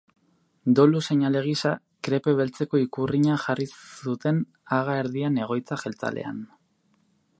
Dolu 0.77 1.01
seinale 1.07 1.43
gisa, 1.47 1.73
krepe 2.07 2.33
beltzeko 2.39 2.81
ikurriña 2.85 3.35
jarri 3.43 3.67
zuten 4.13 4.41
haga 4.79 4.97
erdian 5.03 5.39
egoitza 5.45 5.79
jeltzalean. 5.85 6.45